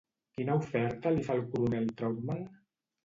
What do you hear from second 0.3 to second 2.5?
Quina oferta li fa el coronel Trautman?